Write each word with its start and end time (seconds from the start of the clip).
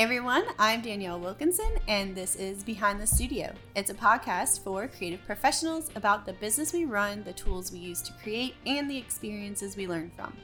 Hey 0.00 0.04
everyone, 0.04 0.44
I'm 0.58 0.80
Danielle 0.80 1.20
Wilkinson, 1.20 1.70
and 1.86 2.14
this 2.16 2.34
is 2.34 2.64
Behind 2.64 2.98
the 2.98 3.06
Studio. 3.06 3.52
It's 3.76 3.90
a 3.90 3.94
podcast 3.94 4.64
for 4.64 4.88
creative 4.88 5.22
professionals 5.26 5.90
about 5.94 6.24
the 6.24 6.32
business 6.32 6.72
we 6.72 6.86
run, 6.86 7.22
the 7.22 7.34
tools 7.34 7.70
we 7.70 7.80
use 7.80 8.00
to 8.04 8.14
create, 8.22 8.54
and 8.64 8.90
the 8.90 8.96
experiences 8.96 9.76
we 9.76 9.86
learn 9.86 10.10
from. 10.16 10.34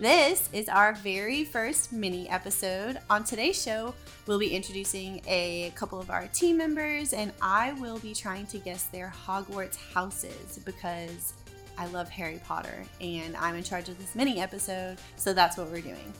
This 0.00 0.48
is 0.52 0.68
our 0.68 0.94
very 0.94 1.44
first 1.44 1.92
mini 1.92 2.28
episode. 2.28 2.98
On 3.08 3.22
today's 3.22 3.62
show, 3.62 3.94
we'll 4.26 4.40
be 4.40 4.52
introducing 4.52 5.22
a 5.28 5.72
couple 5.76 6.00
of 6.00 6.10
our 6.10 6.26
team 6.26 6.56
members, 6.56 7.12
and 7.12 7.32
I 7.40 7.74
will 7.74 8.00
be 8.00 8.14
trying 8.14 8.46
to 8.48 8.58
guess 8.58 8.86
their 8.86 9.14
Hogwarts 9.24 9.76
houses 9.94 10.58
because 10.64 11.34
I 11.78 11.86
love 11.86 12.08
Harry 12.08 12.40
Potter 12.44 12.82
and 13.00 13.36
I'm 13.36 13.54
in 13.54 13.62
charge 13.62 13.88
of 13.88 13.96
this 13.98 14.16
mini 14.16 14.40
episode, 14.40 14.98
so 15.14 15.32
that's 15.32 15.56
what 15.56 15.70
we're 15.70 15.82
doing. 15.82 16.12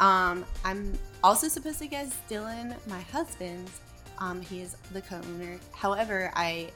Um, 0.00 0.44
I'm 0.64 0.98
also 1.24 1.48
supposed 1.48 1.78
to 1.78 1.86
guess 1.86 2.16
Dylan, 2.28 2.74
my 2.88 3.00
husband's. 3.00 3.80
Um, 4.18 4.40
he 4.40 4.60
is 4.60 4.76
the 4.92 5.02
co-owner. 5.02 5.58
However, 5.72 6.32
I 6.34 6.70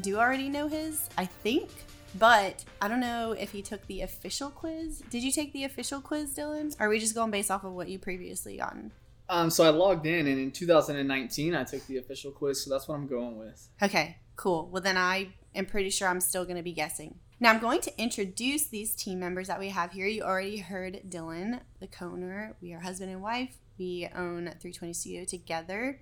do 0.00 0.18
already 0.18 0.48
know 0.48 0.68
his, 0.68 1.08
I 1.16 1.24
think, 1.26 1.70
but 2.18 2.64
I 2.80 2.88
don't 2.88 3.00
know 3.00 3.32
if 3.32 3.50
he 3.50 3.62
took 3.62 3.86
the 3.86 4.02
official 4.02 4.50
quiz. 4.50 5.02
Did 5.10 5.22
you 5.22 5.30
take 5.30 5.52
the 5.52 5.64
official 5.64 6.00
quiz, 6.00 6.34
Dylan? 6.34 6.74
Or 6.78 6.86
are 6.86 6.88
we 6.88 6.98
just 6.98 7.14
going 7.14 7.30
based 7.30 7.50
off 7.50 7.64
of 7.64 7.72
what 7.72 7.88
you 7.88 7.98
previously 7.98 8.58
gotten? 8.58 8.92
Um, 9.28 9.48
so 9.48 9.64
I 9.64 9.70
logged 9.70 10.06
in, 10.06 10.26
and 10.26 10.38
in 10.38 10.50
2019, 10.50 11.54
I 11.54 11.64
took 11.64 11.86
the 11.86 11.98
official 11.98 12.32
quiz, 12.32 12.64
so 12.64 12.70
that's 12.70 12.88
what 12.88 12.96
I'm 12.96 13.06
going 13.06 13.38
with. 13.38 13.68
Okay, 13.82 14.16
cool. 14.36 14.68
Well, 14.70 14.82
then 14.82 14.98
I 14.98 15.28
am 15.54 15.64
pretty 15.64 15.90
sure 15.90 16.08
I'm 16.08 16.20
still 16.20 16.44
going 16.44 16.56
to 16.56 16.62
be 16.62 16.72
guessing. 16.72 17.18
Now 17.42 17.50
I'm 17.50 17.58
going 17.58 17.80
to 17.80 18.00
introduce 18.00 18.66
these 18.66 18.94
team 18.94 19.18
members 19.18 19.48
that 19.48 19.58
we 19.58 19.70
have 19.70 19.90
here. 19.90 20.06
You 20.06 20.22
already 20.22 20.58
heard 20.58 21.00
Dylan, 21.08 21.58
the 21.80 21.88
co-owner. 21.88 22.54
We 22.62 22.72
are 22.72 22.78
husband 22.78 23.10
and 23.10 23.20
wife. 23.20 23.56
We 23.80 24.08
own 24.14 24.44
320 24.44 24.92
Studio 24.92 25.24
together. 25.24 25.98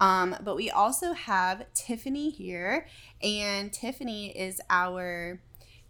Um, 0.00 0.34
but 0.42 0.56
we 0.56 0.70
also 0.70 1.12
have 1.12 1.66
Tiffany 1.74 2.30
here, 2.30 2.86
and 3.22 3.70
Tiffany 3.70 4.28
is 4.28 4.62
our 4.70 5.42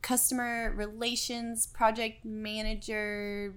customer 0.03 0.73
relations 0.75 1.69
project 1.69 2.25
manager. 2.25 3.55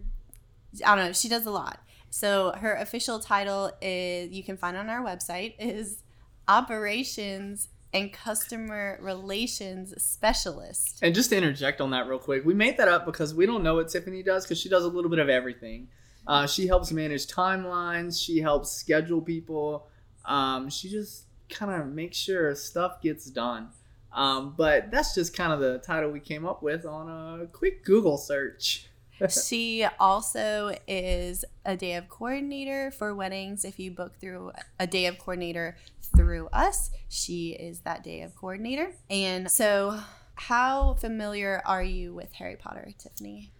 I 0.85 0.95
don't 0.95 1.05
know. 1.05 1.13
She 1.13 1.27
does 1.27 1.47
a 1.47 1.51
lot. 1.51 1.79
So 2.11 2.51
her 2.51 2.75
official 2.75 3.17
title 3.17 3.71
is 3.81 4.31
you 4.31 4.43
can 4.43 4.57
find 4.57 4.77
on 4.77 4.91
our 4.91 5.03
website 5.03 5.55
is 5.57 6.03
operations 6.47 7.69
and 7.93 8.11
customer 8.13 8.97
relations 9.01 9.93
specialist. 10.01 10.99
And 11.01 11.13
just 11.13 11.29
to 11.31 11.37
interject 11.37 11.81
on 11.81 11.91
that 11.91 12.07
real 12.07 12.19
quick, 12.19 12.45
we 12.45 12.53
made 12.53 12.77
that 12.77 12.87
up 12.87 13.05
because 13.05 13.33
we 13.35 13.45
don't 13.45 13.63
know 13.63 13.75
what 13.75 13.89
Tiffany 13.89 14.23
does 14.23 14.45
because 14.45 14.59
she 14.59 14.69
does 14.69 14.83
a 14.83 14.87
little 14.87 15.09
bit 15.09 15.19
of 15.19 15.29
everything. 15.29 15.87
Uh, 16.27 16.45
she 16.45 16.67
helps 16.67 16.91
manage 16.91 17.27
timelines. 17.27 18.23
She 18.23 18.39
helps 18.39 18.71
schedule 18.71 19.21
people. 19.21 19.87
Um, 20.25 20.69
she 20.69 20.89
just 20.89 21.25
kind 21.49 21.81
of 21.81 21.87
makes 21.87 22.17
sure 22.17 22.55
stuff 22.55 23.01
gets 23.01 23.25
done. 23.25 23.69
Um, 24.13 24.55
but 24.57 24.91
that's 24.91 25.15
just 25.15 25.35
kind 25.35 25.53
of 25.53 25.59
the 25.59 25.79
title 25.79 26.11
we 26.11 26.19
came 26.19 26.45
up 26.45 26.61
with 26.61 26.85
on 26.85 27.41
a 27.41 27.47
quick 27.47 27.83
Google 27.83 28.17
search. 28.17 28.87
she 29.29 29.85
also 29.99 30.75
is 30.87 31.45
a 31.65 31.77
day 31.77 31.95
of 31.95 32.09
coordinator 32.09 32.91
for 32.91 33.13
weddings. 33.13 33.63
If 33.63 33.79
you 33.79 33.91
book 33.91 34.19
through 34.19 34.51
a 34.79 34.87
day 34.87 35.05
of 35.05 35.17
coordinator 35.17 35.77
through 36.15 36.47
us, 36.47 36.91
she 37.09 37.51
is 37.51 37.81
that 37.81 38.03
day 38.03 38.21
of 38.21 38.35
coordinator. 38.35 38.95
And 39.09 39.49
so, 39.49 39.99
how 40.35 40.95
familiar 40.95 41.61
are 41.65 41.83
you 41.83 42.13
with 42.13 42.33
Harry 42.33 42.55
Potter, 42.55 42.89
Tiffany? 42.97 43.51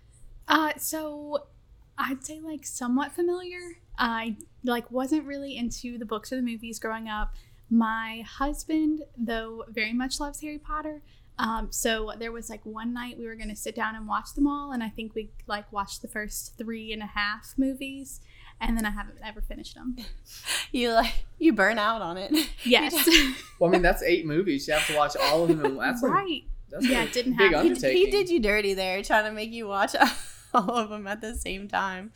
Uh, 0.48 0.74
so 0.78 1.46
I'd 1.98 2.26
say 2.26 2.40
like 2.40 2.66
somewhat 2.66 3.12
familiar. 3.12 3.78
I 3.98 4.36
like 4.64 4.90
wasn't 4.92 5.26
really 5.26 5.56
into 5.58 5.98
the 5.98 6.06
books 6.06 6.32
or 6.32 6.38
the 6.38 6.42
movies 6.42 6.80
growing 6.80 7.08
up. 7.08 7.34
My 7.70 8.24
husband, 8.28 9.04
though, 9.18 9.64
very 9.70 9.94
much 9.94 10.20
loves 10.20 10.42
Harry 10.42 10.58
Potter. 10.58 11.02
Um, 11.38 11.70
so 11.72 12.12
there 12.20 12.32
was 12.32 12.50
like 12.50 12.66
one 12.66 12.94
night 12.94 13.18
we 13.18 13.26
were 13.26 13.36
going 13.36 13.50
to 13.50 13.56
sit 13.56 13.76
down 13.76 13.96
and 13.96 14.08
watch 14.08 14.34
them 14.36 14.46
all, 14.46 14.72
and 14.74 14.84
I 14.84 14.90
think 14.90 15.16
we 15.16 15.32
like 15.48 15.72
watched 15.72 16.02
the 16.02 16.08
first 16.08 16.58
three 16.58 16.92
and 16.92 17.02
a 17.02 17.08
half 17.08 17.54
movies, 17.58 18.22
and 18.62 18.78
then 18.78 18.86
I 18.86 18.92
haven't 18.92 19.18
ever 19.24 19.42
finished 19.42 19.76
them. 19.76 19.98
you 20.72 20.92
like 20.92 21.26
you 21.40 21.52
burn 21.52 21.78
out 21.78 22.02
on 22.02 22.18
it. 22.18 22.32
Yes. 22.64 22.94
well, 23.60 23.70
I 23.70 23.74
mean 23.74 23.82
that's 23.82 24.04
eight 24.04 24.26
movies. 24.26 24.68
You 24.68 24.76
have 24.76 24.86
to 24.88 24.96
watch 24.96 25.16
all 25.20 25.44
of 25.44 25.58
them. 25.58 25.78
That's 25.78 26.04
right. 26.04 26.44
A, 26.44 26.46
that's 26.70 26.88
yeah, 26.88 27.02
a 27.02 27.06
it 27.06 27.14
didn't 27.14 27.38
big 27.38 27.52
happen. 27.52 27.72
undertaking. 27.72 27.98
He, 27.98 28.06
he 28.06 28.12
did 28.12 28.30
you 28.30 28.40
dirty 28.40 28.76
there, 28.76 29.02
trying 29.04 29.26
to 29.26 29.32
make 29.32 29.52
you 29.52 29.68
watch 29.68 29.96
all 30.54 30.70
of 30.70 30.90
them 30.90 31.08
at 31.08 31.22
the 31.22 31.34
same 31.34 31.68
time. 31.68 32.12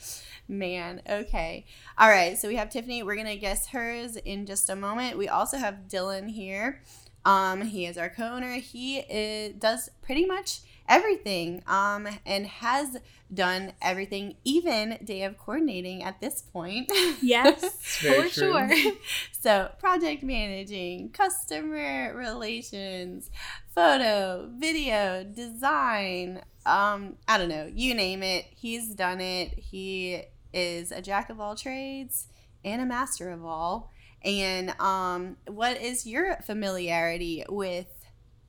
Man, 0.48 1.02
okay. 1.10 1.66
All 1.98 2.10
right, 2.10 2.38
so 2.38 2.48
we 2.48 2.56
have 2.56 2.70
Tiffany. 2.70 3.02
We're 3.02 3.16
going 3.16 3.28
to 3.28 3.38
guess 3.38 3.68
hers 3.70 4.16
in 4.18 4.46
just 4.46 4.70
a 4.70 4.76
moment. 4.76 5.18
We 5.18 5.28
also 5.28 5.58
have 5.58 5.88
Dylan 5.90 6.30
here. 6.30 6.84
Um, 7.26 7.64
he 7.64 7.88
is 7.88 7.98
our 7.98 8.10
co-owner. 8.10 8.54
He 8.54 9.00
is, 9.00 9.54
does 9.56 9.90
pretty 10.04 10.26
much 10.26 10.60
everything 10.88 11.64
um, 11.68 12.08
and 12.26 12.48
has 12.48 12.98
done 13.34 13.74
everything, 13.82 14.36
even 14.44 14.98
day 15.04 15.24
of 15.24 15.38
coordinating 15.38 16.04
at 16.04 16.20
this 16.22 16.42
point. 16.42 16.92
Yes, 17.22 17.64
for 18.02 18.30
sure. 18.30 18.70
so, 19.32 19.72
project 19.80 20.22
managing, 20.22 21.10
customer 21.10 22.14
relations, 22.16 23.32
photo, 23.74 24.50
video, 24.58 25.24
design, 25.24 26.42
um, 26.66 27.16
I 27.28 27.38
don't 27.38 27.50
know, 27.50 27.70
you 27.74 27.94
name 27.94 28.22
it, 28.22 28.46
he's 28.50 28.94
done 28.94 29.22
it. 29.22 29.58
He 29.58 30.24
is 30.54 30.92
a 30.92 31.02
jack 31.02 31.30
of 31.30 31.40
all 31.40 31.56
trades 31.56 32.28
and 32.64 32.82
a 32.82 32.86
master 32.86 33.30
of 33.30 33.46
all. 33.46 33.92
And 34.24 34.72
um, 34.80 35.38
what 35.48 35.80
is 35.80 36.08
your 36.08 36.38
familiarity 36.38 37.46
with 37.48 37.88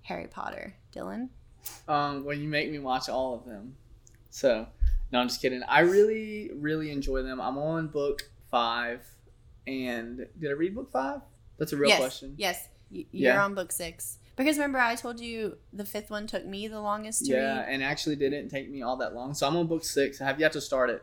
Harry 0.03 0.27
Potter, 0.27 0.77
Dylan? 0.95 1.29
Um, 1.89 2.27
you 2.31 2.49
make 2.49 2.71
me 2.71 2.79
watch 2.79 3.09
all 3.09 3.35
of 3.35 3.45
them. 3.45 3.77
So, 4.31 4.67
no, 5.13 5.21
I'm 5.21 5.29
just 5.29 5.41
kidding. 5.41 5.63
I 5.63 5.81
really, 5.81 6.51
really 6.55 6.91
enjoy 6.91 7.23
them. 7.23 7.41
I'm 7.41 7.57
on 7.59 7.89
book 7.89 8.29
five, 8.51 9.07
and 9.67 10.27
did 10.39 10.51
I 10.51 10.55
read 10.55 10.75
book 10.75 10.91
five? 10.93 11.21
That's 11.59 11.73
a 11.73 11.77
real 11.77 11.89
yes, 11.91 11.99
question. 12.01 12.35
Yes, 12.37 12.69
y- 12.91 13.07
you're 13.13 13.33
Yeah. 13.35 13.45
on 13.45 13.55
book 13.55 13.73
six. 13.73 14.19
Because 14.37 14.57
remember, 14.59 14.79
I 14.79 14.95
told 14.97 15.19
you 15.19 15.57
the 15.73 15.85
fifth 15.87 16.11
one 16.11 16.27
took 16.27 16.45
me 16.45 16.69
the 16.69 16.81
longest 16.81 17.25
to 17.25 17.33
Yeah, 17.33 17.61
read. 17.61 17.69
and 17.73 17.83
actually 17.83 18.17
didn't 18.17 18.51
take 18.51 18.69
me 18.71 18.83
all 18.83 18.97
that 18.99 19.15
long. 19.15 19.33
So 19.33 19.47
I'm 19.47 19.57
on 19.57 19.67
book 19.67 19.83
six. 19.85 20.21
I 20.21 20.25
have 20.27 20.39
yet 20.39 20.53
to 20.53 20.61
start 20.61 20.91
it, 20.91 21.03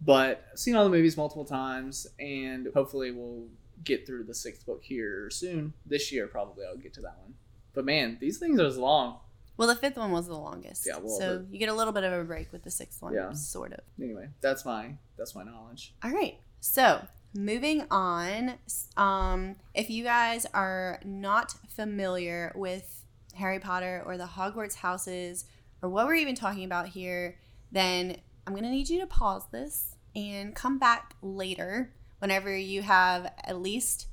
but 0.00 0.44
I've 0.52 0.58
seen 0.58 0.74
all 0.74 0.82
the 0.84 0.90
movies 0.90 1.16
multiple 1.16 1.44
times, 1.44 2.08
and 2.18 2.68
hopefully 2.74 3.12
we'll 3.12 3.46
get 3.84 4.06
through 4.06 4.24
the 4.24 4.34
sixth 4.34 4.66
book 4.66 4.82
here 4.82 5.30
soon. 5.30 5.72
This 5.86 6.10
year, 6.10 6.26
probably 6.26 6.64
I'll 6.66 6.76
get 6.76 6.92
to 6.94 7.00
that 7.02 7.16
one. 7.22 7.34
But 7.72 7.84
man, 7.84 8.18
these 8.20 8.38
things 8.38 8.58
are 8.58 8.66
as 8.66 8.76
long. 8.76 9.20
Well, 9.60 9.68
the 9.68 9.76
fifth 9.76 9.98
one 9.98 10.10
was 10.10 10.26
the 10.26 10.38
longest. 10.38 10.86
Yeah, 10.86 10.96
well, 11.02 11.18
so 11.18 11.44
you 11.50 11.58
get 11.58 11.68
a 11.68 11.74
little 11.74 11.92
bit 11.92 12.02
of 12.02 12.14
a 12.14 12.24
break 12.24 12.50
with 12.50 12.62
the 12.62 12.70
sixth 12.70 13.02
one, 13.02 13.12
Yeah. 13.12 13.32
sort 13.32 13.74
of. 13.74 13.80
Anyway, 14.02 14.30
that's 14.40 14.64
my 14.64 14.94
that's 15.18 15.34
my 15.34 15.42
knowledge. 15.44 15.94
All 16.02 16.10
right. 16.12 16.38
So 16.60 17.06
moving 17.34 17.84
on, 17.90 18.54
um, 18.96 19.56
if 19.74 19.90
you 19.90 20.02
guys 20.02 20.46
are 20.54 20.98
not 21.04 21.52
familiar 21.68 22.52
with 22.56 23.04
Harry 23.34 23.60
Potter 23.60 24.02
or 24.06 24.16
the 24.16 24.24
Hogwarts 24.24 24.76
houses 24.76 25.44
or 25.82 25.90
what 25.90 26.06
we're 26.06 26.14
even 26.14 26.34
talking 26.34 26.64
about 26.64 26.88
here, 26.88 27.36
then 27.70 28.16
I'm 28.46 28.54
gonna 28.54 28.70
need 28.70 28.88
you 28.88 28.98
to 29.00 29.06
pause 29.06 29.42
this 29.52 29.94
and 30.16 30.54
come 30.56 30.78
back 30.78 31.16
later 31.20 31.92
whenever 32.18 32.56
you 32.56 32.80
have 32.80 33.30
at 33.44 33.60
least 33.60 34.06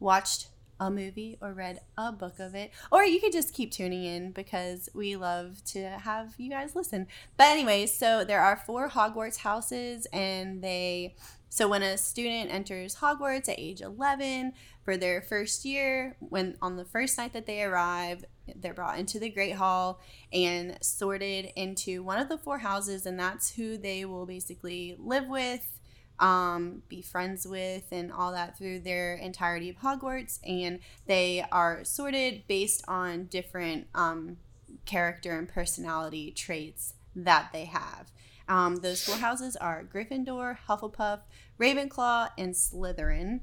watched 0.00 0.48
a 0.78 0.90
movie 0.90 1.38
or 1.40 1.52
read 1.52 1.80
a 1.96 2.12
book 2.12 2.38
of 2.38 2.54
it. 2.54 2.70
Or 2.90 3.04
you 3.04 3.20
could 3.20 3.32
just 3.32 3.54
keep 3.54 3.72
tuning 3.72 4.04
in 4.04 4.32
because 4.32 4.88
we 4.94 5.16
love 5.16 5.64
to 5.66 5.88
have 5.88 6.34
you 6.38 6.50
guys 6.50 6.76
listen. 6.76 7.06
But 7.36 7.48
anyway, 7.48 7.86
so 7.86 8.24
there 8.24 8.40
are 8.40 8.56
four 8.56 8.90
Hogwarts 8.90 9.38
houses 9.38 10.06
and 10.12 10.62
they 10.62 11.16
so 11.48 11.68
when 11.68 11.82
a 11.82 11.96
student 11.96 12.52
enters 12.52 12.96
Hogwarts 12.96 13.48
at 13.48 13.58
age 13.58 13.80
11 13.80 14.52
for 14.84 14.96
their 14.96 15.22
first 15.22 15.64
year, 15.64 16.16
when 16.18 16.56
on 16.60 16.76
the 16.76 16.84
first 16.84 17.16
night 17.16 17.32
that 17.32 17.46
they 17.46 17.62
arrive, 17.62 18.24
they're 18.54 18.74
brought 18.74 18.98
into 18.98 19.18
the 19.18 19.30
Great 19.30 19.54
Hall 19.54 20.00
and 20.32 20.76
sorted 20.82 21.46
into 21.56 22.02
one 22.02 22.18
of 22.18 22.28
the 22.28 22.36
four 22.36 22.58
houses 22.58 23.06
and 23.06 23.18
that's 23.18 23.52
who 23.54 23.78
they 23.78 24.04
will 24.04 24.26
basically 24.26 24.96
live 24.98 25.28
with 25.28 25.75
um, 26.18 26.82
be 26.88 27.02
friends 27.02 27.46
with 27.46 27.84
and 27.90 28.12
all 28.12 28.32
that 28.32 28.56
through 28.56 28.80
their 28.80 29.14
entirety 29.14 29.70
of 29.70 29.76
Hogwarts. 29.76 30.38
And 30.46 30.80
they 31.06 31.44
are 31.52 31.84
sorted 31.84 32.44
based 32.48 32.84
on 32.88 33.26
different 33.26 33.86
um, 33.94 34.38
character 34.84 35.38
and 35.38 35.48
personality 35.48 36.30
traits 36.30 36.94
that 37.14 37.50
they 37.52 37.64
have. 37.66 38.10
Um, 38.48 38.76
those 38.76 39.04
four 39.04 39.16
houses 39.16 39.56
are 39.56 39.84
Gryffindor, 39.84 40.58
Hufflepuff, 40.68 41.20
Ravenclaw, 41.60 42.30
and 42.38 42.54
Slytherin. 42.54 43.40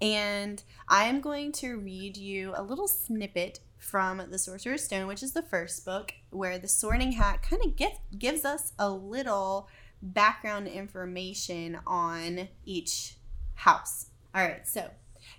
And 0.00 0.62
I 0.88 1.04
am 1.04 1.20
going 1.20 1.52
to 1.52 1.76
read 1.76 2.16
you 2.16 2.52
a 2.56 2.62
little 2.62 2.88
snippet 2.88 3.60
from 3.78 4.22
The 4.30 4.38
Sorcerer's 4.38 4.84
Stone, 4.84 5.06
which 5.06 5.22
is 5.22 5.32
the 5.32 5.42
first 5.42 5.84
book, 5.84 6.14
where 6.30 6.58
the 6.58 6.68
Sorting 6.68 7.12
Hat 7.12 7.42
kind 7.42 7.62
of 7.64 8.18
gives 8.18 8.44
us 8.44 8.72
a 8.78 8.90
little 8.90 9.68
background 10.04 10.68
information 10.68 11.78
on 11.86 12.48
each 12.64 13.16
house. 13.54 14.06
All 14.34 14.42
right, 14.42 14.66
so 14.66 14.90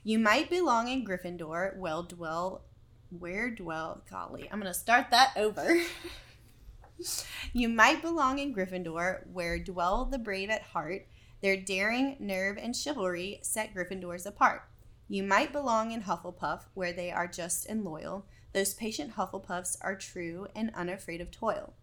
you 0.04 0.20
might 0.20 0.50
belong 0.50 0.88
in 0.88 1.06
Gryffindor. 1.06 1.78
Well, 1.78 2.04
dwell 2.04 2.64
where 3.20 3.50
dwell 3.50 4.04
golly 4.10 4.50
i'm 4.52 4.60
gonna 4.60 4.74
start 4.74 5.10
that 5.12 5.32
over. 5.38 5.80
You 7.54 7.70
might 7.70 8.02
belong 8.02 8.40
in 8.40 8.54
gryffindor 8.54 9.28
where 9.28 9.60
dwell 9.60 10.06
the 10.06 10.18
brave 10.18 10.50
at 10.50 10.62
heart. 10.62 11.08
Their 11.42 11.58
daring 11.58 12.16
nerve 12.20 12.58
and 12.58 12.76
chivalry 12.76 13.40
set 13.42 13.74
gryffindors 13.74 14.26
apart. 14.26 14.64
You 15.08 15.24
might 15.24 15.52
belong 15.52 15.92
in 15.92 16.04
hufflepuff 16.04 16.64
where 16.74 16.94
they 16.94 17.12
are 17.12 17.28
just 17.28 17.66
and 17.66 17.84
loyal. 17.84 18.26
Those 18.54 18.74
patient 18.74 19.16
hufflepuffs 19.16 19.78
are 19.82 19.96
true 19.96 20.48
and 20.56 20.72
unafraid 20.74 21.22
of 21.22 21.32
toil 21.32 21.74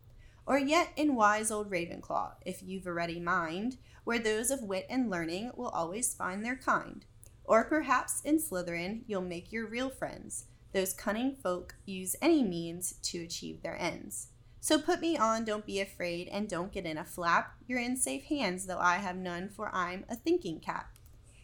or 0.46 0.58
yet 0.58 0.90
in 0.96 1.14
wise 1.14 1.50
old 1.50 1.70
ravenclaw 1.70 2.32
if 2.44 2.62
you've 2.62 2.86
a 2.86 2.92
ready 2.92 3.20
mind 3.20 3.76
where 4.04 4.18
those 4.18 4.50
of 4.50 4.62
wit 4.62 4.86
and 4.90 5.10
learning 5.10 5.50
will 5.56 5.68
always 5.68 6.14
find 6.14 6.44
their 6.44 6.56
kind 6.56 7.04
or 7.44 7.64
perhaps 7.64 8.20
in 8.22 8.38
slytherin 8.38 9.02
you'll 9.06 9.20
make 9.20 9.52
your 9.52 9.66
real 9.66 9.90
friends 9.90 10.46
those 10.72 10.94
cunning 10.94 11.34
folk 11.34 11.74
use 11.84 12.16
any 12.22 12.42
means 12.42 12.94
to 13.02 13.22
achieve 13.22 13.62
their 13.62 13.76
ends. 13.78 14.28
So 14.60 14.78
put 14.78 15.00
me 15.00 15.16
on, 15.16 15.44
don't 15.44 15.66
be 15.66 15.80
afraid, 15.80 16.28
and 16.28 16.48
don't 16.48 16.72
get 16.72 16.86
in 16.86 16.96
a 16.96 17.04
flap. 17.04 17.54
You're 17.66 17.80
in 17.80 17.96
safe 17.96 18.24
hands, 18.24 18.66
though 18.66 18.78
I 18.78 18.96
have 18.96 19.16
none, 19.16 19.48
for 19.48 19.74
I'm 19.74 20.04
a 20.08 20.16
thinking 20.16 20.60
cat. 20.60 20.86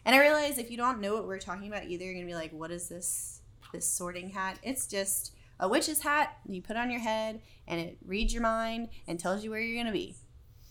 And 0.05 0.15
I 0.15 0.19
realize 0.19 0.57
if 0.57 0.71
you 0.71 0.77
don't 0.77 1.01
know 1.01 1.13
what 1.13 1.27
we're 1.27 1.37
talking 1.37 1.67
about 1.67 1.85
either, 1.85 2.05
you're 2.05 2.13
gonna 2.13 2.25
be 2.25 2.33
like, 2.33 2.53
what 2.53 2.71
is 2.71 2.89
this 2.89 3.41
this 3.71 3.87
sorting 3.87 4.31
hat? 4.31 4.57
It's 4.63 4.87
just 4.87 5.35
a 5.59 5.67
witch's 5.67 6.01
hat 6.01 6.37
you 6.47 6.61
put 6.61 6.77
on 6.77 6.89
your 6.89 7.01
head 7.01 7.41
and 7.67 7.79
it 7.79 7.97
reads 8.05 8.33
your 8.33 8.43
mind 8.43 8.89
and 9.07 9.19
tells 9.19 9.43
you 9.43 9.49
where 9.49 9.59
you're 9.59 9.81
gonna 9.81 9.93
be. 9.93 10.15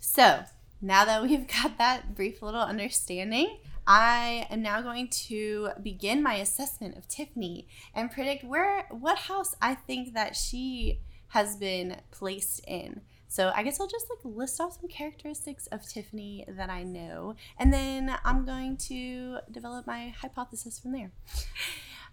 So 0.00 0.44
now 0.80 1.04
that 1.04 1.22
we've 1.28 1.46
got 1.46 1.78
that 1.78 2.14
brief 2.14 2.42
little 2.42 2.60
understanding, 2.60 3.58
I 3.86 4.46
am 4.50 4.60
now 4.60 4.82
going 4.82 5.08
to 5.08 5.70
begin 5.82 6.22
my 6.22 6.34
assessment 6.34 6.96
of 6.96 7.08
Tiffany 7.08 7.66
and 7.94 8.10
predict 8.10 8.44
where 8.44 8.86
what 8.90 9.18
house 9.18 9.54
I 9.62 9.74
think 9.74 10.12
that 10.12 10.36
she 10.36 11.00
has 11.28 11.56
been 11.56 11.96
placed 12.10 12.60
in. 12.66 13.00
So 13.28 13.52
I 13.54 13.62
guess 13.62 13.80
I'll 13.80 13.88
just 13.88 14.06
like 14.10 14.18
list 14.24 14.60
off 14.60 14.78
some 14.80 14.88
characteristics 14.88 15.66
of 15.68 15.86
Tiffany 15.86 16.44
that 16.48 16.70
I 16.70 16.82
know, 16.82 17.34
and 17.58 17.72
then 17.72 18.14
I'm 18.24 18.46
going 18.46 18.78
to 18.88 19.38
develop 19.50 19.86
my 19.86 20.14
hypothesis 20.20 20.78
from 20.78 20.92
there. 20.92 21.10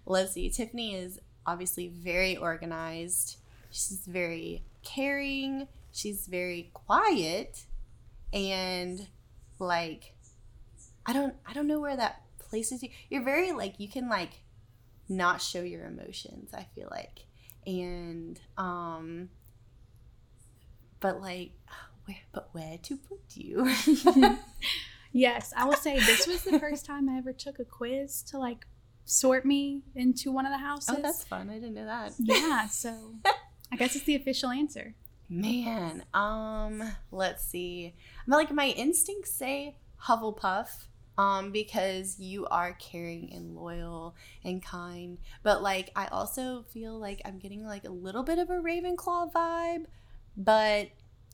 Let's 0.06 0.33
see. 0.33 0.50
Tiffany 0.50 0.95
is 0.95 1.19
obviously 1.45 1.88
very 1.88 2.38
organized. 2.38 3.38
She's 3.71 4.01
very 4.07 4.63
caring. 4.83 5.68
She's 5.92 6.27
very 6.27 6.71
quiet, 6.74 7.65
and 8.33 9.07
like 9.59 10.13
I 11.06 11.13
don't 11.13 11.36
I 11.45 11.53
don't 11.53 11.68
know 11.68 11.80
where 11.80 11.95
that 11.95 12.21
places 12.39 12.83
you. 12.83 12.89
You're 13.09 13.24
very 13.24 13.51
like 13.51 13.80
you 13.80 13.88
can 13.88 14.09
like 14.09 14.42
not 15.07 15.42
show 15.42 15.62
your 15.62 15.86
emotions, 15.86 16.53
I 16.53 16.68
feel 16.75 16.88
like. 16.92 17.25
And 17.65 18.39
um 18.57 19.30
but 21.00 21.21
like 21.21 21.51
where 22.06 22.18
but 22.31 22.50
where 22.53 22.77
to 22.83 22.98
put 22.98 23.21
you? 23.36 23.74
yes, 25.12 25.53
I 25.56 25.65
will 25.65 25.74
say 25.75 26.00
this 26.00 26.27
was 26.27 26.44
the 26.44 26.59
first 26.59 26.86
time 26.86 27.09
I 27.09 27.18
ever 27.18 27.33
took 27.33 27.59
a 27.59 27.65
quiz 27.65 28.21
to 28.24 28.38
like 28.38 28.65
sort 29.05 29.45
me 29.45 29.83
into 29.95 30.31
one 30.31 30.45
of 30.45 30.51
the 30.51 30.57
houses. 30.57 30.95
Oh, 30.97 31.01
that's 31.01 31.23
fun. 31.23 31.49
I 31.49 31.55
didn't 31.55 31.75
know 31.75 31.85
that. 31.85 32.13
Yeah, 32.19 32.67
so 32.67 33.15
I 33.71 33.75
guess 33.77 33.95
it's 33.95 34.05
the 34.05 34.15
official 34.15 34.49
answer. 34.49 34.95
Man, 35.29 36.03
um, 36.13 36.83
let's 37.11 37.43
see. 37.45 37.93
But 38.27 38.37
like 38.37 38.51
my 38.51 38.67
instincts 38.67 39.31
say 39.31 39.77
Hufflepuff, 40.03 40.85
um, 41.17 41.51
because 41.51 42.19
you 42.19 42.45
are 42.47 42.73
caring 42.73 43.31
and 43.33 43.55
loyal 43.55 44.15
and 44.43 44.63
kind. 44.63 45.17
But 45.43 45.63
like, 45.63 45.91
I 45.95 46.07
also 46.07 46.63
feel 46.69 46.99
like 46.99 47.21
I'm 47.25 47.39
getting 47.39 47.65
like 47.65 47.85
a 47.85 47.91
little 47.91 48.23
bit 48.23 48.37
of 48.37 48.49
a 48.49 48.55
Ravenclaw 48.55 49.31
vibe, 49.31 49.85
but 50.35 50.89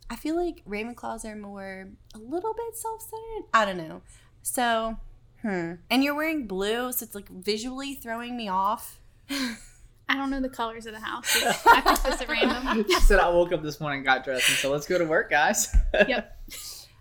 I 0.09 0.15
feel 0.15 0.35
like 0.35 0.63
Ravenclaws 0.65 1.25
are 1.25 1.35
more 1.35 1.89
a 2.13 2.17
little 2.17 2.53
bit 2.53 2.77
self-centered. 2.77 3.49
I 3.53 3.65
don't 3.65 3.77
know. 3.77 4.01
So, 4.43 4.97
hmm. 5.41 5.73
And 5.89 6.03
you're 6.03 6.15
wearing 6.15 6.47
blue, 6.47 6.91
so 6.91 7.03
it's 7.03 7.15
like 7.15 7.29
visually 7.29 7.95
throwing 7.95 8.35
me 8.37 8.47
off. 8.47 8.99
I 9.29 10.15
don't 10.15 10.29
know 10.29 10.41
the 10.41 10.49
colors 10.49 10.85
of 10.85 10.93
the 10.93 10.99
house. 10.99 11.41
I 11.65 11.81
picked 11.81 12.03
this 12.03 12.21
at 12.21 12.27
random. 12.27 12.85
she 12.87 12.99
said 12.99 13.19
I 13.19 13.29
woke 13.29 13.53
up 13.53 13.63
this 13.63 13.79
morning 13.79 13.99
and 13.99 14.05
got 14.05 14.25
dressed, 14.25 14.49
and 14.49 14.57
so 14.57 14.69
let's 14.69 14.85
go 14.85 14.97
to 14.97 15.05
work, 15.05 15.29
guys. 15.29 15.73
yep. 16.07 16.37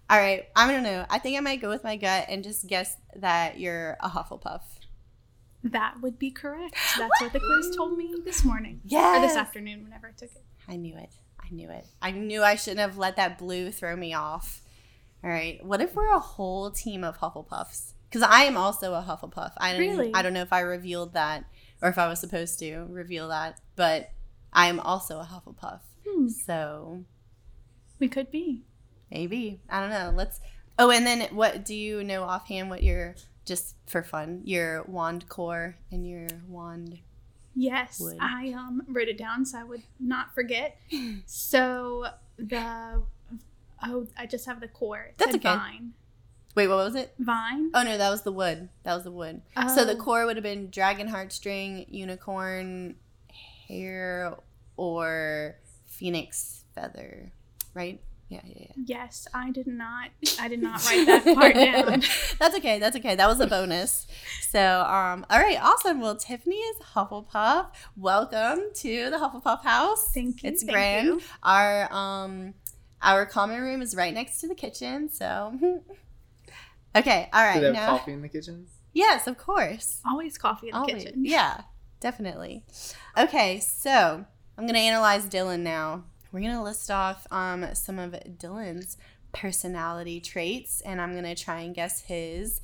All 0.08 0.18
right, 0.18 0.48
I 0.54 0.70
don't 0.70 0.82
know. 0.82 1.06
I 1.10 1.18
think 1.18 1.36
I 1.36 1.40
might 1.40 1.60
go 1.60 1.68
with 1.68 1.82
my 1.82 1.96
gut 1.96 2.26
and 2.28 2.44
just 2.44 2.66
guess 2.66 2.96
that 3.16 3.58
you're 3.58 3.96
a 4.00 4.08
Hufflepuff. 4.08 4.62
That 5.64 6.00
would 6.00 6.18
be 6.18 6.30
correct. 6.30 6.76
That's 6.98 7.20
what 7.20 7.32
the 7.32 7.40
quiz 7.40 7.76
told 7.76 7.98
me 7.98 8.14
this 8.24 8.44
morning. 8.44 8.80
Yes. 8.84 9.18
Or 9.18 9.26
this 9.26 9.36
afternoon, 9.36 9.84
whenever 9.84 10.08
I 10.08 10.12
took 10.12 10.30
it. 10.30 10.42
I 10.68 10.76
knew 10.76 10.96
it. 10.96 11.10
I 11.38 11.48
knew 11.50 11.70
it. 11.70 11.86
I 12.00 12.12
knew 12.12 12.42
I 12.42 12.54
shouldn't 12.54 12.80
have 12.80 12.96
let 12.96 13.16
that 13.16 13.38
blue 13.38 13.70
throw 13.70 13.96
me 13.96 14.14
off. 14.14 14.62
All 15.22 15.30
right. 15.30 15.64
What 15.64 15.80
if 15.80 15.94
we're 15.94 16.14
a 16.14 16.20
whole 16.20 16.70
team 16.70 17.04
of 17.04 17.18
Hufflepuffs? 17.18 17.92
Because 18.10 18.26
I 18.28 18.42
am 18.42 18.56
also 18.56 18.94
a 18.94 19.02
Hufflepuff. 19.02 19.52
I 19.56 19.72
don't, 19.72 19.80
Really? 19.80 20.10
I 20.12 20.22
don't 20.22 20.34
know 20.34 20.42
if 20.42 20.52
I 20.52 20.60
revealed 20.60 21.14
that 21.14 21.44
or 21.80 21.88
if 21.88 21.96
I 21.96 22.08
was 22.08 22.18
supposed 22.18 22.58
to 22.58 22.86
reveal 22.88 23.28
that, 23.28 23.60
but 23.76 24.10
I 24.52 24.66
am 24.66 24.80
also 24.80 25.20
a 25.20 25.24
Hufflepuff. 25.24 25.80
Hmm. 26.06 26.28
So 26.28 27.04
We 28.00 28.08
could 28.08 28.30
be. 28.30 28.62
maybe. 29.10 29.60
I 29.68 29.80
don't 29.80 29.90
know. 29.90 30.12
Let's. 30.14 30.40
Oh, 30.78 30.90
and 30.90 31.06
then 31.06 31.28
what 31.34 31.64
do 31.64 31.74
you 31.74 32.02
know 32.02 32.24
offhand 32.24 32.68
what 32.70 32.82
your, 32.82 33.14
just 33.44 33.76
for 33.86 34.02
fun, 34.02 34.40
your 34.44 34.82
wand 34.84 35.28
core 35.28 35.76
and 35.92 36.06
your 36.08 36.26
wand 36.48 36.98
Yes, 37.54 38.00
Would. 38.00 38.16
I 38.20 38.52
um 38.52 38.82
wrote 38.88 39.08
it 39.08 39.18
down 39.18 39.44
so 39.44 39.58
I 39.58 39.64
would 39.64 39.82
not 39.98 40.34
forget. 40.34 40.78
so 41.26 42.06
the 42.38 43.02
oh, 43.84 44.06
I 44.16 44.26
just 44.26 44.46
have 44.46 44.60
the 44.60 44.68
core. 44.68 45.08
It 45.10 45.14
That's 45.18 45.32
said 45.32 45.46
okay. 45.46 45.80
Wait, 46.56 46.66
what 46.68 46.76
was 46.78 46.94
it? 46.96 47.14
Vine. 47.18 47.70
Oh 47.74 47.82
no, 47.82 47.96
that 47.96 48.10
was 48.10 48.22
the 48.22 48.32
wood. 48.32 48.68
That 48.82 48.94
was 48.94 49.04
the 49.04 49.10
wood. 49.12 49.42
So 49.74 49.84
the 49.84 49.92
Oh. 49.92 49.96
core 49.96 50.26
would 50.26 50.36
have 50.36 50.42
been 50.42 50.68
dragon 50.70 51.08
heartstring, 51.08 51.86
unicorn 51.88 52.96
hair, 53.68 54.34
or 54.76 55.56
phoenix 55.86 56.64
feather, 56.74 57.30
right? 57.74 58.00
Yeah, 58.28 58.40
yeah, 58.44 58.54
yeah. 58.60 58.72
Yes, 58.86 59.26
I 59.34 59.50
did 59.50 59.66
not. 59.66 60.10
I 60.40 60.46
did 60.48 60.60
not 60.62 60.84
write 60.86 61.04
that 61.06 61.24
part 61.34 61.54
down. 61.54 62.02
That's 62.38 62.56
okay. 62.58 62.78
That's 62.78 62.96
okay. 62.96 63.16
That 63.16 63.28
was 63.28 63.40
a 63.40 63.46
bonus. 63.48 64.06
So, 64.48 64.60
um, 64.82 65.26
all 65.28 65.40
right, 65.40 65.58
awesome. 65.60 66.00
Well, 66.00 66.14
Tiffany 66.16 66.54
is 66.56 66.76
Hufflepuff. 66.94 67.66
Welcome 67.96 68.70
to 68.74 69.10
the 69.10 69.16
Hufflepuff 69.16 69.62
house. 69.64 70.12
Thank 70.14 70.44
you. 70.44 70.50
It's 70.50 70.62
thank 70.62 70.72
grand. 70.72 71.06
you. 71.06 71.20
Our 71.42 71.92
um, 71.92 72.54
our 73.02 73.26
common 73.26 73.60
room 73.62 73.82
is 73.82 73.96
right 73.96 74.14
next 74.14 74.40
to 74.42 74.48
the 74.48 74.54
kitchen. 74.54 75.08
So, 75.10 75.58
okay, 76.96 77.28
all 77.32 77.42
right. 77.44 77.54
Do 77.54 77.60
they 77.60 77.66
have 77.66 77.74
Now, 77.74 77.98
coffee 77.98 78.12
in 78.12 78.22
the 78.22 78.28
kitchen? 78.28 78.66
yes, 78.92 79.26
of 79.26 79.38
course. 79.38 80.00
Always 80.08 80.36
coffee 80.38 80.68
in 80.68 80.72
the 80.72 80.78
Always. 80.78 81.04
kitchen. 81.04 81.24
Yeah, 81.24 81.62
definitely. 82.00 82.64
Okay, 83.16 83.60
so 83.60 84.24
I'm 84.58 84.66
gonna 84.66 84.78
analyze 84.78 85.26
Dylan 85.26 85.60
now. 85.60 86.04
We're 86.32 86.40
gonna 86.40 86.62
list 86.62 86.90
off 86.90 87.26
um, 87.30 87.66
some 87.74 87.98
of 87.98 88.12
Dylan's 88.38 88.96
personality 89.32 90.20
traits, 90.20 90.80
and 90.82 91.00
I'm 91.00 91.14
gonna 91.14 91.34
try 91.34 91.60
and 91.60 91.74
guess 91.74 92.02
his. 92.02 92.60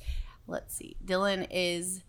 Let's 0.47 0.75
see. 0.75 0.95
Dylan 1.05 1.47
is 1.51 2.03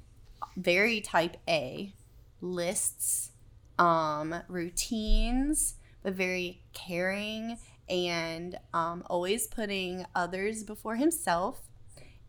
very 0.57 1.01
type 1.01 1.37
A, 1.49 1.95
lists, 2.41 3.31
um, 3.79 4.35
routines, 4.49 5.75
but 6.03 6.15
very 6.15 6.63
caring 6.73 7.59
and 7.89 8.59
um, 8.75 9.03
always 9.09 9.47
putting 9.47 10.05
others 10.15 10.63
before 10.63 10.97
himself. 10.97 11.68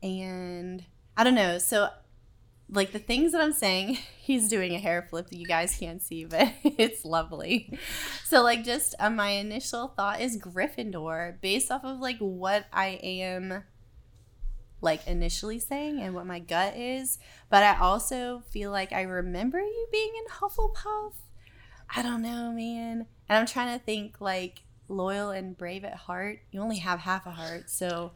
And 0.01 0.85
I 1.17 1.23
don't 1.23 1.35
know. 1.35 1.57
So 1.57 1.89
like 2.71 2.91
the 2.91 2.99
things 2.99 3.31
that 3.31 3.41
I'm 3.41 3.53
saying, 3.53 3.97
he's 4.19 4.47
doing 4.47 4.73
a 4.73 4.79
hair 4.79 5.05
flip 5.09 5.29
that 5.29 5.37
you 5.37 5.45
guys 5.45 5.75
can't 5.77 6.01
see, 6.01 6.25
but 6.25 6.53
it's 6.63 7.03
lovely. 7.03 7.77
So 8.25 8.41
like 8.41 8.63
just 8.63 8.95
uh, 8.99 9.09
my 9.09 9.31
initial 9.31 9.89
thought 9.89 10.21
is 10.21 10.37
Gryffindor 10.37 11.41
based 11.41 11.71
off 11.71 11.83
of 11.83 11.99
like 11.99 12.17
what 12.19 12.65
I 12.71 12.99
am 13.01 13.63
like 14.81 15.05
initially 15.07 15.59
saying 15.59 15.99
and 15.99 16.15
what 16.15 16.25
my 16.25 16.39
gut 16.39 16.75
is, 16.77 17.17
but 17.49 17.63
I 17.63 17.77
also 17.77 18.43
feel 18.49 18.71
like 18.71 18.93
I 18.93 19.01
remember 19.01 19.59
you 19.59 19.87
being 19.91 20.11
in 20.17 20.31
Hufflepuff. 20.31 21.13
I 21.93 22.01
don't 22.01 22.21
know, 22.21 22.51
man. 22.51 23.07
And 23.27 23.37
I'm 23.37 23.45
trying 23.45 23.77
to 23.77 23.83
think 23.83 24.21
like 24.21 24.61
loyal 24.87 25.31
and 25.31 25.57
brave 25.57 25.83
at 25.83 25.95
heart. 25.95 26.39
You 26.51 26.61
only 26.61 26.77
have 26.77 26.99
half 26.99 27.25
a 27.25 27.31
heart, 27.31 27.69
so 27.69 28.11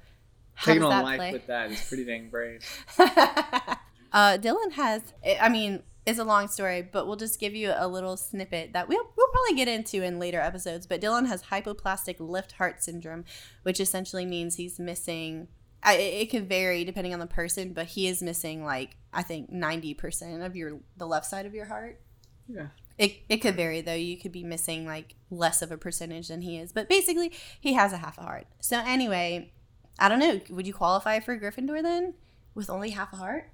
how 0.56 0.74
Taking 0.74 0.84
on 0.84 1.04
life 1.04 1.18
play? 1.18 1.32
with 1.32 1.48
that 1.48 1.72
is 1.72 1.82
pretty 1.88 2.06
dang 2.06 2.30
brave. 2.30 2.62
uh, 3.00 3.78
Dylan 4.14 4.74
has, 4.74 5.02
I 5.42 5.50
mean, 5.50 5.84
it's 6.06 6.20
a 6.20 6.24
long 6.24 6.48
story, 6.48 6.82
but 6.82 7.08
we'll 7.08 7.16
just 7.16 7.40
give 7.40 7.56
you 7.56 7.74
a 7.76 7.88
little 7.88 8.18
snippet 8.18 8.74
that 8.74 8.88
we'll, 8.88 9.04
we'll 9.16 9.28
probably 9.30 9.56
get 9.56 9.68
into 9.68 10.04
in 10.04 10.20
later 10.20 10.40
episodes. 10.40 10.86
But 10.86 11.02
Dylan 11.02 11.28
has 11.28 11.44
hypoplastic 11.44 12.18
left 12.20 12.54
heart 12.54 12.84
syndrome, 12.84 13.26
which 13.64 13.80
essentially 13.80 14.26
means 14.26 14.56
he's 14.56 14.80
missing 14.80 15.48
I, 15.84 15.96
it 15.96 16.30
could 16.30 16.48
vary 16.48 16.86
depending 16.86 17.14
on 17.14 17.20
the 17.20 17.28
person, 17.28 17.74
but 17.74 17.88
he 17.88 18.08
is 18.08 18.24
missing 18.24 18.64
like 18.64 18.96
I 19.12 19.22
think 19.22 19.52
ninety 19.52 19.94
percent 19.94 20.42
of 20.42 20.56
your 20.56 20.80
the 20.98 21.06
left 21.06 21.26
side 21.26 21.46
of 21.46 21.54
your 21.54 21.66
heart. 21.66 22.00
Yeah. 22.48 22.68
It, 22.98 23.18
it 23.28 23.38
could 23.38 23.56
vary 23.56 23.82
though. 23.82 23.94
You 23.94 24.18
could 24.18 24.32
be 24.32 24.44
missing 24.44 24.86
like 24.86 25.16
less 25.30 25.62
of 25.62 25.72
a 25.72 25.78
percentage 25.78 26.30
than 26.30 26.42
he 26.42 26.58
is, 26.58 26.72
but 26.72 26.88
basically 26.88 27.34
he 27.60 27.74
has 27.74 27.92
a 27.92 27.98
half 27.98 28.18
a 28.18 28.22
heart. 28.22 28.48
So 28.62 28.82
anyway, 28.86 29.52
I 30.00 30.10
don't 30.10 30.20
know. 30.20 30.40
Would 30.50 30.66
you 30.68 30.74
qualify 30.74 31.20
for 31.20 31.38
Gryffindor 31.40 31.82
then 31.84 32.14
with 32.56 32.70
only 32.70 32.90
half 32.92 33.14
a 33.14 33.18
heart? 33.18 33.50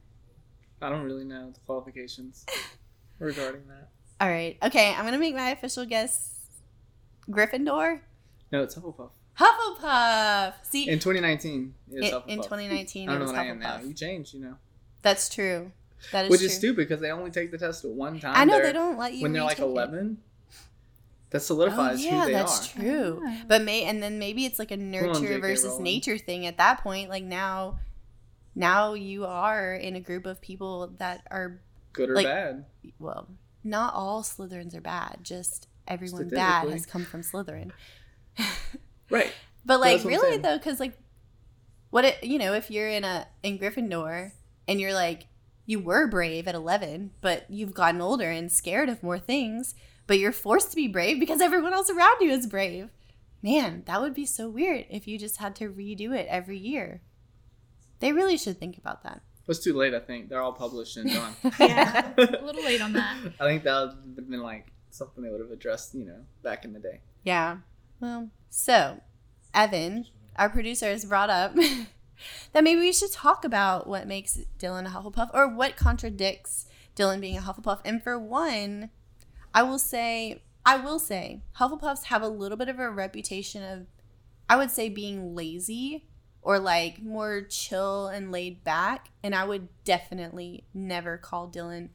I 0.81 0.89
don't 0.89 1.03
really 1.03 1.25
know 1.25 1.51
the 1.51 1.60
qualifications 1.62 2.46
regarding 3.19 3.67
that. 3.67 3.89
All 4.22 4.29
right. 4.29 4.58
Okay, 4.63 4.93
I'm 4.93 5.05
gonna 5.05 5.17
make 5.19 5.36
my 5.36 5.50
official 5.51 5.86
guess. 5.86 6.36
Gryffindor, 7.29 8.00
No, 8.51 8.63
it's 8.63 8.75
Hufflepuff. 8.75 9.12
Hufflepuff. 9.38 10.53
See, 10.63 10.89
In 10.89 11.00
2019, 11.00 11.74
it 11.91 11.96
was 11.96 12.08
in, 12.10 12.13
Hufflepuff. 12.15 12.27
in 12.27 12.38
2019, 12.38 13.10
I 13.10 13.12
it 13.13 13.15
don't 13.15 13.19
know 13.19 13.25
was 13.25 13.31
what 13.34 13.41
I 13.41 13.46
am 13.46 13.60
now. 13.60 13.77
Hufflepuff. 13.77 13.88
You 13.88 13.93
changed, 13.93 14.34
you 14.34 14.39
know. 14.41 14.55
That's 15.01 15.29
true. 15.29 15.72
That 16.12 16.25
is 16.25 16.27
true. 16.27 16.31
Which 16.31 16.39
true. 16.39 16.46
is 16.48 16.55
stupid 16.55 16.88
because 16.88 17.01
they 17.01 17.12
only 17.12 17.29
take 17.31 17.51
the 17.51 17.58
test 17.58 17.86
one 17.86 18.19
time. 18.19 18.34
I 18.36 18.46
know 18.46 18.60
They're- 18.62 18.74
don't 18.74 18.98
let 18.98 19.13
you 19.13 19.22
when 19.24 19.34
they're 19.34 19.43
like 19.43 19.58
retake 19.60 19.69
it. 19.69 19.77
11. 19.77 20.17
That 21.32 21.38
Oh, 21.38 21.40
solidifies 21.40 22.04
yeah, 22.04 22.22
who 22.22 22.26
they 22.26 22.34
are. 22.34 22.38
that's 22.40 22.76
are. 22.76 22.80
true. 22.82 23.22
Ah. 23.26 23.44
But 23.48 23.62
may 23.62 23.84
and 23.84 24.02
then 24.02 24.18
maybe 24.20 24.46
it's 24.46 24.58
like 24.60 24.72
a 24.72 24.78
nurture 24.78 25.38
JK 25.38 25.42
versus 25.42 25.66
Rowling. 25.72 25.84
nature 25.84 26.18
thing 26.18 26.46
at 26.48 26.58
that 26.58 26.82
point. 26.82 27.10
Like 27.10 27.24
now, 27.24 27.80
now 28.56 28.94
you 28.94 29.26
are 29.26 29.74
in 29.76 29.96
a 29.96 30.00
group 30.00 30.26
of 30.26 30.42
people 30.42 30.94
that 30.98 31.22
are 31.30 31.62
Good 31.94 32.10
or 32.10 32.16
like- 32.16 32.26
bad. 32.26 32.66
well, 32.98 33.28
not 33.64 33.94
all 33.94 34.24
Slytherins 34.24 34.76
are 34.76 34.82
bad. 34.82 35.20
Just 35.22 35.68
everyone 35.88 36.30
bad 36.30 36.70
has 36.70 36.86
come 36.86 37.06
from 37.06 37.22
Slytherin. 37.22 37.72
Right. 39.10 39.32
But 39.66 39.80
like 39.80 39.98
That's 40.04 40.06
really 40.06 40.38
though, 40.38 40.58
because 40.58 40.80
like, 40.80 40.98
what 41.90 42.06
it 42.06 42.24
you 42.24 42.38
know 42.38 42.54
if 42.54 42.70
you're 42.70 42.88
in 42.90 43.04
a 43.04 43.28
in 43.44 43.58
Gryffindor 43.58 44.32
and 44.68 44.80
you're 44.80 44.94
like 44.94 45.26
you 45.66 45.80
were 45.80 46.08
brave 46.08 46.48
at 46.48 46.56
eleven, 46.56 47.12
but 47.22 47.46
you've 47.50 47.74
gotten 47.74 48.02
older 48.02 48.30
and 48.30 48.52
scared 48.52 48.90
of 48.90 49.02
more 49.04 49.20
things, 49.20 49.76
but 50.10 50.18
you're 50.18 50.32
forced 50.32 50.72
to 50.72 50.75
be 50.75 50.88
brave 50.88 51.20
because 51.20 51.39
everyone 51.39 51.72
else 51.72 51.88
around 51.88 52.20
you 52.20 52.32
is 52.32 52.48
brave. 52.48 52.89
Man, 53.44 53.84
that 53.86 54.01
would 54.01 54.16
be 54.16 54.25
so 54.25 54.50
weird 54.50 54.88
if 54.89 55.08
you 55.08 55.20
just 55.20 55.38
had 55.38 55.56
to 55.58 55.70
redo 55.70 56.18
it 56.18 56.25
every 56.28 56.58
year. 56.58 57.01
They 58.00 58.12
really 58.12 58.36
should 58.36 58.60
think 58.60 58.75
about 58.75 59.04
that. 59.04 59.22
It's 59.48 59.60
too 59.60 59.74
late, 59.74 59.94
I 59.94 60.00
think. 60.00 60.28
They're 60.28 60.42
all 60.42 60.51
published 60.51 60.98
and 60.98 61.12
done. 61.12 61.34
Yeah. 61.60 62.12
A 62.18 62.44
little 62.44 62.63
late 62.63 62.82
on 62.82 62.94
that. 62.94 63.18
I 63.39 63.44
think 63.46 63.62
that 63.66 63.82
would 63.82 64.16
have 64.16 64.30
been 64.30 64.42
like 64.42 64.72
something 64.89 65.24
they 65.24 65.30
would 65.30 65.42
have 65.42 65.51
addressed, 65.51 65.94
you 65.94 66.06
know, 66.06 66.22
back 66.42 66.66
in 66.66 66.74
the 66.74 66.80
day. 66.80 67.01
Yeah. 67.24 67.58
Well, 68.00 68.32
so 68.50 69.01
Evan, 69.54 70.08
our 70.38 70.50
producer, 70.50 70.88
has 70.88 71.06
brought 71.06 71.30
up 71.30 71.54
that 72.54 72.63
maybe 72.63 72.80
we 72.80 72.94
should 72.94 73.12
talk 73.12 73.46
about 73.46 73.86
what 73.86 74.08
makes 74.08 74.39
Dylan 74.58 74.88
a 74.88 74.89
Hufflepuff 74.89 75.30
or 75.36 75.48
what 75.48 75.78
contradicts 75.78 76.66
Dylan 76.96 77.22
being 77.22 77.38
a 77.38 77.42
Hufflepuff. 77.42 77.82
And 77.86 78.01
for 78.01 78.18
one, 78.18 78.89
I 79.60 79.63
will 79.63 79.78
say, 79.78 80.42
I 80.66 80.78
will 80.78 81.00
say, 81.00 81.42
Hufflepuffs 81.58 82.06
have 82.06 82.22
a 82.22 82.30
little 82.30 82.58
bit 82.58 82.70
of 82.70 82.80
a 82.80 82.89
reputation 82.89 83.62
of, 83.62 83.88
I 84.48 84.56
would 84.56 84.72
say, 84.72 84.88
being 84.88 85.36
lazy 85.36 86.06
or 86.42 86.60
like 86.60 87.04
more 87.04 87.42
chill 87.42 88.08
and 88.08 88.32
laid 88.32 88.63
back. 88.63 89.10
And 89.22 89.36
I 89.36 89.44
would 89.44 89.68
definitely 89.84 90.63
never 90.74 91.18
call 91.18 91.50
Dylan 91.50 91.89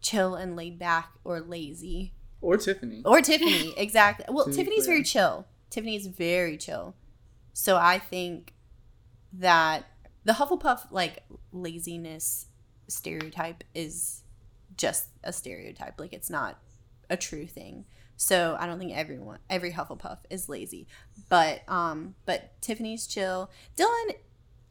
chill 0.00 0.36
and 0.36 0.56
laid 0.56 0.78
back 0.78 1.10
or 1.22 1.42
lazy. 1.42 2.14
Or 2.40 2.56
Tiffany. 2.56 3.02
Or 3.04 3.20
Tiffany, 3.20 3.74
exactly. 3.76 4.24
Well, 4.30 4.46
Tiffany's 4.46 4.86
very 4.86 5.02
chill. 5.02 5.46
Tiffany 5.68 5.96
is 5.96 6.06
very 6.06 6.56
chill. 6.56 6.94
So 7.52 7.76
I 7.76 7.98
think 7.98 8.54
that 9.34 9.84
the 10.24 10.32
Hufflepuff 10.32 10.90
like 10.90 11.24
laziness 11.52 12.46
stereotype 12.88 13.64
is 13.74 14.22
just 14.78 15.08
a 15.22 15.30
stereotype. 15.34 16.00
Like 16.00 16.14
it's 16.14 16.30
not 16.30 16.58
a 17.12 17.16
true 17.16 17.46
thing. 17.46 17.84
So 18.16 18.56
I 18.58 18.66
don't 18.66 18.78
think 18.78 18.92
everyone 18.96 19.38
every 19.50 19.72
Hufflepuff 19.72 20.18
is 20.30 20.48
lazy. 20.48 20.86
But 21.28 21.62
um 21.68 22.14
but 22.26 22.60
Tiffany's 22.60 23.06
chill. 23.06 23.50
Dylan 23.76 24.14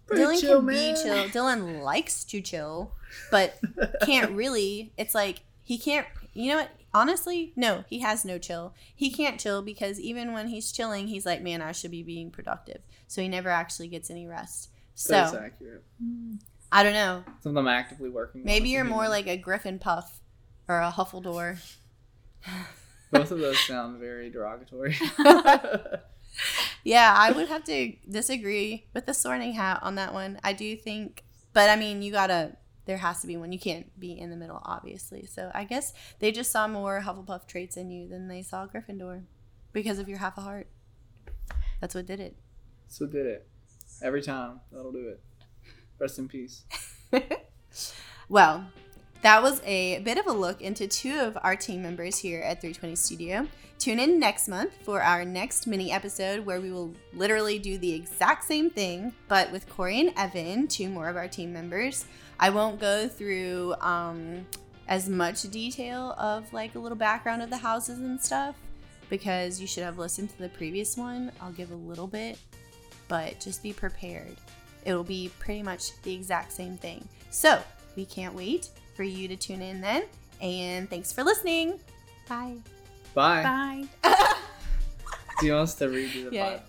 Pretty 0.07 0.24
Dylan 0.24 0.41
chill, 0.41 0.57
can 0.60 0.65
man. 0.65 0.95
be 0.95 1.01
chill. 1.01 1.29
Dylan 1.29 1.81
likes 1.83 2.24
to 2.25 2.41
chill, 2.41 2.93
but 3.29 3.57
can't 4.03 4.31
really. 4.36 4.93
It's 4.98 5.15
like 5.15 5.41
he 5.63 5.77
can't. 5.77 6.07
You 6.33 6.50
know 6.51 6.57
what? 6.57 6.71
Honestly, 6.93 7.53
no, 7.55 7.86
he 7.88 8.00
has 8.00 8.25
no 8.25 8.38
chill. 8.38 8.74
He 8.93 9.10
can't 9.12 9.39
chill 9.39 9.62
because 9.62 10.00
even 10.00 10.33
when 10.33 10.48
he's 10.48 10.71
chilling, 10.71 11.07
he's 11.07 11.25
like, 11.25 11.41
"Man, 11.41 11.62
I 11.62 11.71
should 11.71 11.91
be 11.91 12.03
being 12.03 12.29
productive." 12.31 12.81
So 13.07 13.21
he 13.21 13.27
never 13.29 13.50
actually 13.50 13.88
gets 13.88 14.10
any 14.10 14.27
rest. 14.27 14.69
That's 15.07 15.31
So 15.31 15.38
accurate. 15.38 15.83
I 16.71 16.83
don't 16.83 16.93
know. 16.93 17.24
Some 17.41 17.51
of 17.51 17.55
them 17.55 17.67
actively 17.67 18.10
working. 18.10 18.43
Maybe 18.43 18.69
you're 18.69 18.83
more 18.83 19.07
like 19.07 19.27
a 19.27 19.38
Griffin 19.38 19.79
Puff 19.79 20.19
or 20.67 20.79
a 20.79 20.91
Huffledore. 20.91 21.57
Both 23.12 23.31
of 23.31 23.39
those 23.39 23.60
sound 23.60 24.00
very 24.00 24.29
derogatory. 24.29 24.95
Yeah, 26.83 27.13
I 27.15 27.31
would 27.31 27.48
have 27.50 27.63
to 27.65 27.93
disagree 28.10 28.88
with 28.93 29.05
the 29.05 29.13
sorting 29.13 29.53
hat 29.53 29.79
on 29.83 29.95
that 29.95 30.13
one. 30.13 30.39
I 30.43 30.53
do 30.53 30.75
think, 30.75 31.24
but 31.53 31.69
I 31.69 31.75
mean, 31.75 32.01
you 32.01 32.12
gotta. 32.12 32.57
There 32.86 32.98
has 32.98 33.21
to 33.21 33.27
be 33.27 33.38
one. 33.38 33.51
You 33.51 33.60
can't 33.60 33.98
be 34.00 34.17
in 34.19 34.31
the 34.31 34.36
middle, 34.36 34.60
obviously. 34.65 35.27
So 35.27 35.51
I 35.53 35.65
guess 35.65 35.93
they 36.19 36.31
just 36.31 36.51
saw 36.51 36.67
more 36.67 37.01
Hufflepuff 37.05 37.48
traits 37.48 37.77
in 37.77 37.91
you 37.91 38.07
than 38.07 38.27
they 38.27 38.41
saw 38.41 38.65
Gryffindor, 38.65 39.24
because 39.71 40.00
of 40.00 40.10
your 40.10 40.17
half 40.17 40.38
a 40.38 40.41
heart. 40.41 40.67
That's 41.79 41.93
what 41.93 42.07
did 42.07 42.19
it. 42.19 42.36
so 42.88 43.05
did 43.05 43.27
it. 43.27 43.48
Every 44.01 44.21
time. 44.24 44.62
That'll 44.71 44.91
do 44.91 45.10
it. 45.10 45.21
Rest 46.00 46.17
in 46.17 46.27
peace. 46.27 46.63
Well, 48.29 48.65
that 49.21 49.41
was 49.43 49.61
a 49.65 49.99
bit 49.99 50.17
of 50.17 50.25
a 50.25 50.31
look 50.31 50.61
into 50.61 50.87
two 50.87 51.19
of 51.19 51.37
our 51.43 51.55
team 51.55 51.83
members 51.83 52.17
here 52.17 52.41
at 52.41 52.59
320 52.59 52.95
Studio. 52.95 53.47
Tune 53.77 53.99
in 53.99 54.19
next 54.19 54.47
month 54.47 54.73
for 54.83 55.01
our 55.01 55.23
next 55.25 55.67
mini 55.67 55.91
episode 55.91 56.45
where 56.45 56.59
we 56.59 56.71
will 56.71 56.91
literally 57.13 57.59
do 57.59 57.77
the 57.77 57.93
exact 57.93 58.43
same 58.43 58.69
thing, 58.69 59.13
but 59.27 59.51
with 59.51 59.69
Corey 59.69 59.99
and 59.99 60.13
Evan, 60.17 60.67
two 60.67 60.89
more 60.89 61.07
of 61.07 61.17
our 61.17 61.27
team 61.27 61.53
members. 61.53 62.05
I 62.39 62.49
won't 62.49 62.79
go 62.79 63.07
through 63.07 63.75
um, 63.81 64.45
as 64.87 65.07
much 65.07 65.43
detail 65.51 66.15
of 66.17 66.51
like 66.51 66.73
a 66.75 66.79
little 66.79 66.97
background 66.97 67.43
of 67.43 67.49
the 67.49 67.57
houses 67.57 67.99
and 67.99 68.19
stuff 68.19 68.55
because 69.09 69.61
you 69.61 69.67
should 69.67 69.83
have 69.83 69.99
listened 69.99 70.29
to 70.31 70.37
the 70.39 70.49
previous 70.49 70.97
one. 70.97 71.31
I'll 71.41 71.51
give 71.51 71.71
a 71.71 71.75
little 71.75 72.07
bit, 72.07 72.39
but 73.07 73.39
just 73.39 73.61
be 73.61 73.73
prepared. 73.73 74.35
It'll 74.83 75.03
be 75.03 75.29
pretty 75.37 75.61
much 75.61 76.01
the 76.01 76.13
exact 76.13 76.51
same 76.51 76.77
thing. 76.77 77.07
So, 77.29 77.61
we 77.95 78.05
can't 78.05 78.33
wait 78.33 78.69
for 79.01 79.05
you 79.05 79.27
to 79.27 79.36
tune 79.36 79.63
in 79.63 79.81
then. 79.81 80.03
And 80.41 80.88
thanks 80.88 81.12
for 81.12 81.24
listening. 81.24 81.79
Bye. 82.29 82.58
Bye. 83.15 83.88
Bye. 84.03 84.13
Do 85.39 85.48
you 85.48 85.53
want 85.53 85.63
us 85.63 85.74
to 85.75 85.86
redo 85.88 86.29
the 86.29 86.36
Yeah. 86.36 86.58
five 86.60 86.67